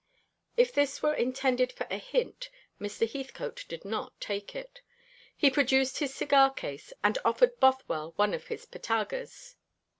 [0.57, 3.07] If this were intended for a hint, Mr.
[3.07, 4.81] Heathcote did not take it.
[5.37, 9.57] He produced his cigar case, and offered Bothwell one of his Patagas.